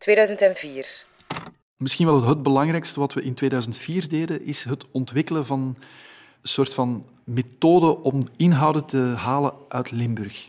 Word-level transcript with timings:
2004. 0.00 1.04
Misschien 1.76 2.06
wel 2.06 2.24
het 2.24 2.42
belangrijkste 2.42 3.00
wat 3.00 3.12
we 3.12 3.22
in 3.22 3.34
2004 3.34 4.08
deden, 4.08 4.44
is 4.46 4.64
het 4.64 4.84
ontwikkelen 4.90 5.46
van 5.46 5.60
een 5.60 6.48
soort 6.48 6.74
van 6.74 7.06
methode 7.24 8.02
om 8.02 8.28
inhouden 8.36 8.86
te 8.86 8.98
halen 8.98 9.52
uit 9.68 9.90
Limburg. 9.90 10.48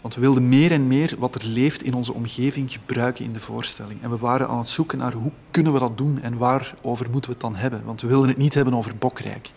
Want 0.00 0.14
we 0.14 0.20
wilden 0.20 0.48
meer 0.48 0.70
en 0.70 0.86
meer 0.86 1.14
wat 1.18 1.34
er 1.34 1.44
leeft 1.44 1.82
in 1.82 1.94
onze 1.94 2.12
omgeving 2.12 2.72
gebruiken 2.72 3.24
in 3.24 3.32
de 3.32 3.40
voorstelling. 3.40 4.02
En 4.02 4.10
we 4.10 4.18
waren 4.18 4.48
aan 4.48 4.58
het 4.58 4.68
zoeken 4.68 4.98
naar 4.98 5.12
hoe 5.12 5.32
kunnen 5.50 5.72
we 5.72 5.78
dat 5.78 5.98
doen 5.98 6.20
en 6.22 6.38
waarover 6.38 7.10
moeten 7.10 7.30
we 7.30 7.36
het 7.36 7.40
dan 7.40 7.56
hebben. 7.56 7.84
Want 7.84 8.00
we 8.00 8.06
wilden 8.06 8.28
het 8.28 8.38
niet 8.38 8.54
hebben 8.54 8.74
over 8.74 8.96
Bokrijk. 8.96 9.50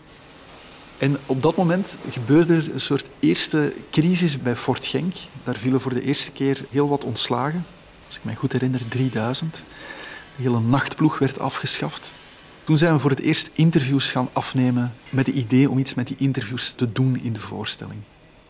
En 0.98 1.16
op 1.26 1.42
dat 1.42 1.56
moment 1.56 1.96
gebeurde 2.08 2.54
er 2.54 2.72
een 2.72 2.80
soort 2.80 3.08
eerste 3.20 3.72
crisis 3.90 4.42
bij 4.42 4.56
Fort 4.56 4.86
Genk. 4.86 5.14
Daar 5.44 5.56
vielen 5.56 5.80
voor 5.80 5.94
de 5.94 6.02
eerste 6.02 6.32
keer 6.32 6.64
heel 6.70 6.88
wat 6.88 7.04
ontslagen. 7.04 7.64
Als 8.12 8.20
ik 8.20 8.26
me 8.26 8.36
goed 8.36 8.52
herinner, 8.52 8.88
3000. 8.88 9.64
De 10.36 10.42
hele 10.42 10.60
nachtploeg 10.60 11.18
werd 11.18 11.38
afgeschaft. 11.38 12.16
Toen 12.64 12.76
zijn 12.76 12.92
we 12.92 12.98
voor 12.98 13.10
het 13.10 13.20
eerst 13.20 13.50
interviews 13.52 14.10
gaan 14.10 14.28
afnemen 14.32 14.94
met 15.10 15.26
het 15.26 15.34
idee 15.34 15.70
om 15.70 15.78
iets 15.78 15.94
met 15.94 16.06
die 16.06 16.16
interviews 16.18 16.72
te 16.72 16.92
doen 16.92 17.20
in 17.22 17.32
de 17.32 17.40
voorstelling. 17.40 18.00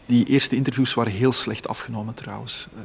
Die 0.06 0.26
eerste 0.26 0.56
interviews 0.56 0.94
waren 0.94 1.12
heel 1.12 1.32
slecht 1.32 1.68
afgenomen 1.68 2.14
trouwens. 2.14 2.68
Uh, 2.74 2.80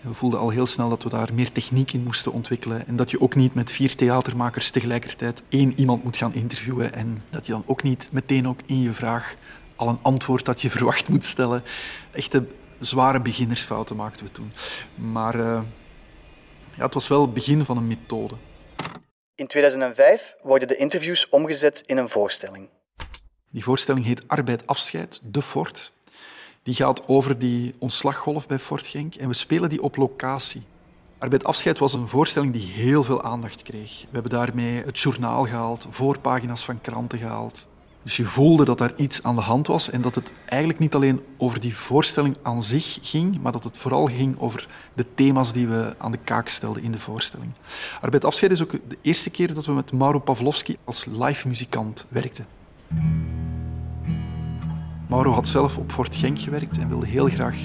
we 0.00 0.14
voelden 0.14 0.40
al 0.40 0.50
heel 0.50 0.66
snel 0.66 0.88
dat 0.88 1.02
we 1.02 1.08
daar 1.08 1.34
meer 1.34 1.52
techniek 1.52 1.92
in 1.92 2.02
moesten 2.02 2.32
ontwikkelen 2.32 2.86
en 2.86 2.96
dat 2.96 3.10
je 3.10 3.20
ook 3.20 3.34
niet 3.34 3.54
met 3.54 3.70
vier 3.70 3.94
theatermakers 3.94 4.70
tegelijkertijd 4.70 5.42
één 5.48 5.78
iemand 5.78 6.04
moet 6.04 6.16
gaan 6.16 6.34
interviewen 6.34 6.94
en 6.94 7.22
dat 7.30 7.46
je 7.46 7.52
dan 7.52 7.64
ook 7.66 7.82
niet 7.82 8.08
meteen 8.12 8.48
ook 8.48 8.60
in 8.66 8.82
je 8.82 8.92
vraag 8.92 9.34
al 9.76 9.88
een 9.88 10.02
antwoord 10.02 10.44
dat 10.44 10.62
je 10.62 10.70
verwacht 10.76 11.08
moet 11.08 11.24
stellen. 11.24 11.62
Echte 12.10 12.46
zware 12.80 13.20
beginnersfouten 13.20 13.96
maakten 13.96 14.26
we 14.26 14.32
toen. 14.32 14.52
Maar 14.94 15.36
uh, 15.36 15.60
ja, 16.74 16.84
het 16.84 16.94
was 16.94 17.08
wel 17.08 17.20
het 17.20 17.34
begin 17.34 17.64
van 17.64 17.76
een 17.76 17.86
methode. 17.86 18.34
In 19.34 19.46
2005 19.46 20.34
worden 20.42 20.68
de 20.68 20.76
interviews 20.76 21.28
omgezet 21.28 21.82
in 21.86 21.96
een 21.96 22.08
voorstelling. 22.08 22.68
Die 23.50 23.64
voorstelling 23.64 24.04
heet 24.04 24.28
Arbeid 24.28 24.66
Afscheid, 24.66 25.20
De 25.24 25.42
Fort. 25.42 25.92
Die 26.62 26.74
gaat 26.74 27.08
over 27.08 27.38
die 27.38 27.74
ontslaggolf 27.78 28.46
bij 28.46 28.58
Fort 28.58 28.86
Genk 28.86 29.14
en 29.14 29.28
we 29.28 29.34
spelen 29.34 29.68
die 29.68 29.82
op 29.82 29.96
locatie. 29.96 30.62
Arbeid 31.18 31.44
Afscheid 31.44 31.78
was 31.78 31.94
een 31.94 32.08
voorstelling 32.08 32.52
die 32.52 32.66
heel 32.66 33.02
veel 33.02 33.22
aandacht 33.22 33.62
kreeg. 33.62 34.00
We 34.00 34.08
hebben 34.10 34.30
daarmee 34.30 34.84
het 34.84 34.98
journaal 34.98 35.46
gehaald, 35.46 35.86
voorpagina's 35.90 36.64
van 36.64 36.80
kranten 36.80 37.18
gehaald. 37.18 37.68
Dus 38.02 38.16
je 38.16 38.24
voelde 38.24 38.64
dat 38.64 38.78
daar 38.78 38.92
iets 38.96 39.22
aan 39.22 39.34
de 39.34 39.40
hand 39.40 39.66
was 39.66 39.90
en 39.90 40.00
dat 40.00 40.14
het 40.14 40.32
eigenlijk 40.46 40.78
niet 40.78 40.94
alleen 40.94 41.20
over 41.36 41.60
die 41.60 41.76
voorstelling 41.76 42.36
aan 42.42 42.62
zich 42.62 42.98
ging, 43.02 43.40
maar 43.40 43.52
dat 43.52 43.64
het 43.64 43.78
vooral 43.78 44.06
ging 44.06 44.38
over 44.38 44.66
de 44.94 45.06
thema's 45.14 45.52
die 45.52 45.66
we 45.66 45.94
aan 45.98 46.10
de 46.10 46.18
kaak 46.24 46.48
stelden 46.48 46.82
in 46.82 46.92
de 46.92 46.98
voorstelling. 46.98 47.52
Arbeid 48.00 48.24
Afscheid 48.24 48.52
is 48.52 48.62
ook 48.62 48.70
de 48.70 48.98
eerste 49.00 49.30
keer 49.30 49.54
dat 49.54 49.66
we 49.66 49.72
met 49.72 49.92
Mauro 49.92 50.18
Pavlovski 50.18 50.76
als 50.84 51.04
live 51.04 51.48
muzikant 51.48 52.06
werkten. 52.08 52.46
Mauro 55.08 55.32
had 55.32 55.48
zelf 55.48 55.78
op 55.78 55.92
Fort 55.92 56.16
Genk 56.16 56.40
gewerkt 56.40 56.78
en 56.78 56.88
wilde 56.88 57.06
heel 57.06 57.28
graag 57.28 57.56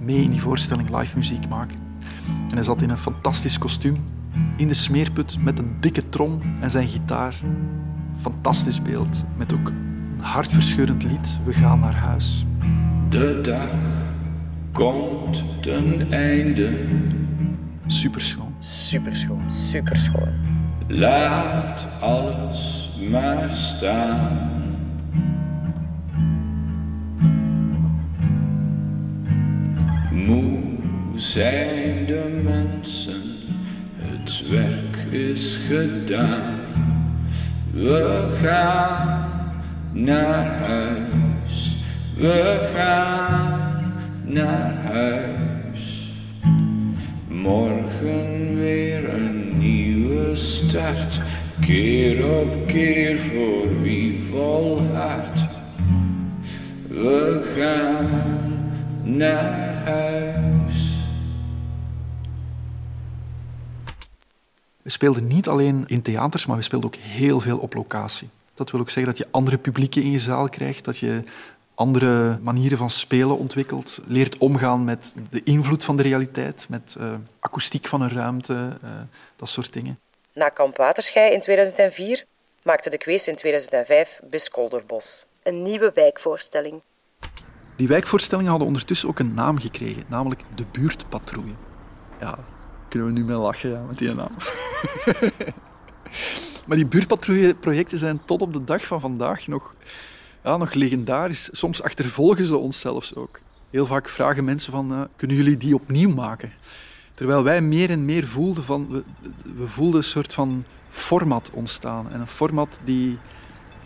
mee 0.00 0.22
in 0.22 0.30
die 0.30 0.40
voorstelling 0.40 0.96
live 0.98 1.16
muziek 1.16 1.48
maken. 1.48 1.76
En 2.48 2.54
hij 2.54 2.62
zat 2.62 2.82
in 2.82 2.90
een 2.90 2.98
fantastisch 2.98 3.58
kostuum, 3.58 3.96
in 4.56 4.68
de 4.68 4.74
smeerput 4.74 5.38
met 5.40 5.58
een 5.58 5.76
dikke 5.80 6.08
trom 6.08 6.40
en 6.60 6.70
zijn 6.70 6.88
gitaar. 6.88 7.34
Fantastisch 8.22 8.82
beeld, 8.82 9.24
met 9.36 9.54
ook 9.54 9.68
een 9.68 10.20
hartverscheurend 10.20 11.04
lied, 11.04 11.40
We 11.44 11.52
gaan 11.52 11.80
naar 11.80 11.94
huis. 11.94 12.46
De 13.08 13.40
dag 13.42 13.68
komt 14.72 15.62
ten 15.62 16.12
einde. 16.12 16.84
Superschoon. 17.86 18.54
Superschoon. 18.58 19.50
Superschoon. 19.50 20.28
Laat 20.86 21.86
alles 22.00 22.90
maar 23.10 23.50
staan. 23.50 24.50
Moe 30.12 30.58
zijn 31.14 32.06
de 32.06 32.40
mensen, 32.44 33.22
het 33.96 34.48
werk 34.48 34.96
is 35.12 35.58
gedaan. 35.68 36.61
We 37.82 38.28
gaan 38.42 39.28
naar 39.92 40.46
huis, 40.46 41.76
we 42.16 42.70
gaan 42.74 43.94
naar 44.24 44.74
huis. 44.92 46.12
Morgen 47.28 48.56
weer 48.56 49.14
een 49.14 49.58
nieuwe 49.58 50.36
start, 50.36 51.20
keer 51.60 52.40
op 52.40 52.66
keer 52.66 53.18
voor 53.18 53.82
wie 53.82 54.22
volhardt. 54.30 55.40
We 56.88 57.52
gaan 57.56 58.08
naar 59.02 59.82
huis. 59.84 60.61
Speelden 64.92 65.26
niet 65.26 65.48
alleen 65.48 65.84
in 65.86 66.02
theaters, 66.02 66.46
maar 66.46 66.56
we 66.56 66.62
speelden 66.62 66.90
ook 66.90 67.00
heel 67.00 67.40
veel 67.40 67.58
op 67.58 67.74
locatie. 67.74 68.28
Dat 68.54 68.70
wil 68.70 68.80
ook 68.80 68.90
zeggen 68.90 69.12
dat 69.12 69.18
je 69.18 69.28
andere 69.30 69.58
publieken 69.58 70.02
in 70.02 70.10
je 70.10 70.18
zaal 70.18 70.48
krijgt, 70.48 70.84
dat 70.84 70.98
je 70.98 71.22
andere 71.74 72.38
manieren 72.42 72.78
van 72.78 72.90
spelen 72.90 73.38
ontwikkelt, 73.38 74.00
leert 74.06 74.38
omgaan 74.38 74.84
met 74.84 75.14
de 75.30 75.42
invloed 75.44 75.84
van 75.84 75.96
de 75.96 76.02
realiteit, 76.02 76.66
met 76.68 76.96
uh, 77.00 77.14
akoestiek 77.40 77.86
van 77.86 78.00
een 78.00 78.10
ruimte, 78.10 78.78
uh, 78.84 78.90
dat 79.36 79.48
soort 79.48 79.72
dingen. 79.72 79.98
Na 80.32 80.48
Kamp 80.48 80.76
Waterschei 80.76 81.32
in 81.32 81.40
2004 81.40 82.24
maakte 82.62 82.90
de 82.90 82.98
Kwees 82.98 83.28
in 83.28 83.36
2005 83.36 84.20
Biskolderbos. 84.30 85.26
Een 85.42 85.62
nieuwe 85.62 85.90
wijkvoorstelling. 85.94 86.82
Die 87.76 87.88
wijkvoorstellingen 87.88 88.50
hadden 88.50 88.68
ondertussen 88.68 89.08
ook 89.08 89.18
een 89.18 89.34
naam 89.34 89.58
gekregen, 89.58 90.04
namelijk 90.08 90.40
de 90.54 90.64
buurtpatrouille. 90.72 91.54
Ja, 92.20 92.38
kunnen 92.92 93.12
we 93.14 93.20
nu 93.20 93.24
mee 93.24 93.36
lachen 93.36 93.70
ja, 93.70 93.82
met 93.82 93.98
die 93.98 94.14
naam. 94.14 94.36
maar 96.66 96.76
die 96.76 96.86
buurtpatrouille-projecten 96.86 97.98
zijn 97.98 98.20
tot 98.24 98.42
op 98.42 98.52
de 98.52 98.64
dag 98.64 98.86
van 98.86 99.00
vandaag 99.00 99.46
nog, 99.46 99.74
ja, 100.44 100.56
nog 100.56 100.72
legendarisch. 100.74 101.48
Soms 101.52 101.82
achtervolgen 101.82 102.44
ze 102.44 102.56
ons 102.56 102.80
zelfs 102.80 103.14
ook. 103.14 103.40
Heel 103.70 103.86
vaak 103.86 104.08
vragen 104.08 104.44
mensen 104.44 104.72
van, 104.72 104.92
uh, 104.92 105.00
kunnen 105.16 105.36
jullie 105.36 105.56
die 105.56 105.74
opnieuw 105.74 106.14
maken? 106.14 106.52
Terwijl 107.14 107.42
wij 107.42 107.60
meer 107.60 107.90
en 107.90 108.04
meer 108.04 108.26
voelden 108.26 108.64
van, 108.64 108.88
we, 108.90 109.04
we 109.56 109.68
voelden 109.68 109.96
een 109.96 110.06
soort 110.06 110.34
van 110.34 110.64
format 110.88 111.50
ontstaan. 111.54 112.10
En 112.10 112.20
een 112.20 112.26
format 112.26 112.80
die, 112.84 113.18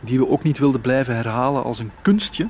die 0.01 0.19
we 0.19 0.29
ook 0.29 0.43
niet 0.43 0.59
wilden 0.59 0.81
blijven 0.81 1.15
herhalen 1.15 1.65
als 1.65 1.79
een 1.79 1.93
kunstje, 2.03 2.49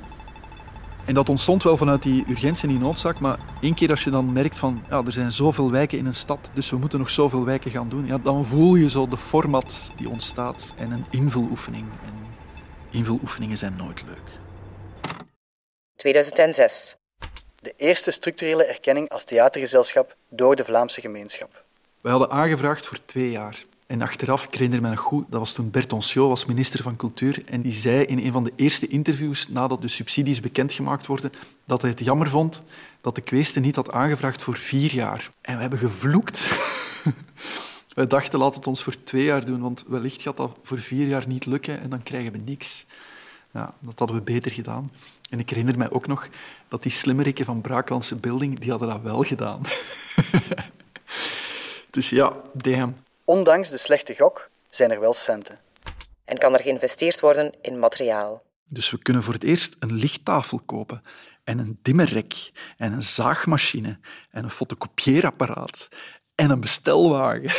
en 1.07 1.15
dat 1.15 1.29
ontstond 1.29 1.63
wel 1.63 1.77
vanuit 1.77 2.03
die 2.03 2.25
urgentie 2.29 2.69
en 2.69 2.75
die 2.75 2.79
noodzaak, 2.79 3.21
maar 3.21 3.39
één 3.61 3.75
keer 3.75 3.91
als 3.91 4.05
je 4.05 4.11
dan 4.11 4.33
merkt 4.33 4.59
van 4.59 4.85
ja, 4.89 5.03
er 5.07 5.13
zijn 5.13 5.33
zoveel 5.33 5.71
wijken 5.71 5.99
in 5.99 6.07
een 6.07 6.15
stad, 6.15 6.51
dus 6.55 6.71
we 6.71 6.77
moeten 6.77 6.99
nog 6.99 7.11
zoveel 7.11 7.45
wijken 7.45 7.71
gaan 7.71 7.89
doen, 7.89 8.07
ja, 8.07 8.19
dan 8.19 8.47
voel 8.47 8.75
je 8.75 8.91
zo 8.91 9.09
de 9.09 9.17
format 9.17 9.93
die 9.97 10.09
ontstaat 10.09 10.73
en 10.77 10.91
een 10.91 11.05
invuloefening. 11.11 11.87
En 12.05 12.15
invuloefeningen 12.91 13.57
zijn 13.57 13.77
nooit 13.77 14.03
leuk. 14.07 14.39
2006. 15.97 16.97
De 17.61 17.73
eerste 17.77 18.11
structurele 18.11 18.65
erkenning 18.65 19.09
als 19.09 19.25
theatergezelschap 19.25 20.17
door 20.29 20.57
de 20.57 20.65
Vlaamse 20.65 21.01
gemeenschap. 21.01 21.65
We 22.01 22.09
hadden 22.09 22.31
aangevraagd 22.31 22.87
voor 22.87 22.99
twee 23.05 23.31
jaar. 23.31 23.65
En 23.87 24.03
achteraf, 24.03 24.45
ik 24.45 24.53
herinner 24.53 24.81
me 24.81 24.89
nog 24.89 25.01
goed, 25.01 25.25
dat 25.31 25.41
was 25.41 25.53
toen 25.53 25.71
Bert 25.71 26.15
was 26.15 26.45
minister 26.45 26.83
van 26.83 26.97
Cultuur 26.97 27.43
en 27.45 27.63
die 27.63 27.73
zei 27.73 28.05
in 28.05 28.19
een 28.19 28.33
van 28.33 28.45
de 28.45 28.53
eerste 28.57 28.87
interviews 28.87 29.49
nadat 29.49 29.83
de 29.83 29.89
subsidies 29.89 30.41
bekendgemaakt 30.41 31.07
worden 31.07 31.33
dat 31.65 31.83
hij 31.83 31.91
het 31.91 32.01
jammer 32.05 32.29
vond 32.29 32.63
dat 33.01 33.15
de 33.15 33.21
Kweeste 33.21 33.61
niet 33.61 33.77
had 33.77 33.93
aangevraagd 33.93 34.43
voor 34.43 34.57
vier 34.57 34.95
jaar. 34.95 35.31
En 35.41 35.55
we 35.55 35.61
hebben 35.61 35.79
gevloekt. 35.79 36.49
we 37.95 38.07
dachten, 38.07 38.39
laat 38.39 38.55
het 38.55 38.67
ons 38.67 38.83
voor 38.83 39.03
twee 39.03 39.25
jaar 39.25 39.45
doen, 39.45 39.61
want 39.61 39.85
wellicht 39.87 40.23
gaat 40.23 40.37
dat 40.37 40.57
voor 40.63 40.79
vier 40.79 41.07
jaar 41.07 41.27
niet 41.27 41.47
lukken 41.47 41.81
en 41.81 41.91
dan 41.91 42.03
krijgen 42.03 42.33
we 42.33 42.39
niks. 42.39 42.87
Ja, 43.53 43.75
dat 43.81 43.99
hadden 43.99 44.17
we 44.17 44.23
beter 44.23 44.53
gedaan. 44.53 44.93
En 45.31 45.39
ik 45.39 45.51
herinner 45.51 45.79
mij 45.79 45.91
ook 45.91 46.07
nog 46.07 46.29
dat 46.69 46.83
die 46.83 46.93
slimmerikken 46.93 47.45
van 47.45 47.61
Braaklandse 47.61 48.17
Building, 48.17 48.59
die 48.59 48.71
hadden 48.71 48.89
dat 48.89 49.03
wel 49.03 49.23
gedaan. 49.23 49.61
dus 51.91 52.11
ja, 52.11 52.33
damn. 52.53 52.97
Ondanks 53.29 53.71
de 53.71 53.77
slechte 53.77 54.15
gok 54.15 54.51
zijn 54.69 54.91
er 54.91 55.01
wel 55.01 55.15
centen. 55.15 55.59
En 56.25 56.39
kan 56.39 56.55
er 56.55 56.61
geïnvesteerd 56.61 57.21
worden 57.21 57.53
in 57.61 57.79
materiaal. 57.79 58.43
Dus 58.69 58.91
we 58.91 58.99
kunnen 58.99 59.23
voor 59.23 59.33
het 59.33 59.45
eerst 59.45 59.77
een 59.79 59.93
lichttafel 59.93 60.61
kopen 60.67 61.03
en 61.45 61.59
een 61.59 61.79
dimmerrek 61.83 62.53
en 62.77 62.93
een 62.93 63.03
zaagmachine 63.03 63.99
en 64.31 64.45
een 64.45 64.51
fotocopieerapparaat 64.51 65.89
en 66.35 66.51
een 66.51 66.61
bestelwagen. 66.61 67.51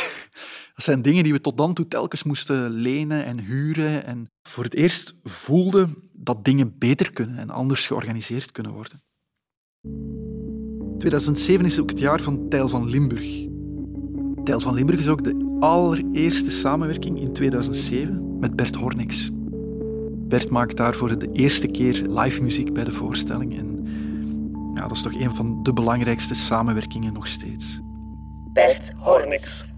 Dat 0.74 0.84
zijn 0.84 1.02
dingen 1.02 1.24
die 1.24 1.32
we 1.32 1.40
tot 1.40 1.56
dan 1.56 1.74
toe 1.74 1.88
telkens 1.88 2.22
moesten 2.22 2.70
lenen 2.70 3.24
en 3.24 3.38
huren. 3.38 4.04
En 4.04 4.30
voor 4.42 4.64
het 4.64 4.74
eerst 4.74 5.14
voelden 5.24 6.10
dat 6.12 6.44
dingen 6.44 6.78
beter 6.78 7.12
kunnen 7.12 7.38
en 7.38 7.50
anders 7.50 7.86
georganiseerd 7.86 8.52
kunnen 8.52 8.72
worden. 8.72 9.02
2007 10.98 11.64
is 11.64 11.80
ook 11.80 11.90
het 11.90 11.98
jaar 11.98 12.20
van 12.20 12.48
Tijl 12.48 12.68
van 12.68 12.88
Limburg. 12.88 13.57
Tijl 14.48 14.60
van 14.60 14.74
Limburg 14.74 14.98
is 14.98 15.08
ook 15.08 15.24
de 15.24 15.56
allereerste 15.60 16.50
samenwerking 16.50 17.20
in 17.20 17.32
2007 17.32 18.38
met 18.38 18.56
Bert 18.56 18.76
Hornix. 18.76 19.30
Bert 20.28 20.50
maakt 20.50 20.76
daarvoor 20.76 21.18
de 21.18 21.32
eerste 21.32 21.66
keer 21.66 22.06
live 22.08 22.42
muziek 22.42 22.72
bij 22.72 22.84
de 22.84 22.92
voorstelling. 22.92 23.58
En 23.58 23.86
ja, 24.74 24.80
dat 24.80 24.90
is 24.90 25.02
toch 25.02 25.14
een 25.14 25.34
van 25.34 25.62
de 25.62 25.72
belangrijkste 25.72 26.34
samenwerkingen 26.34 27.12
nog 27.12 27.26
steeds. 27.26 27.80
Bert 28.52 28.92
Hornix. 28.96 29.74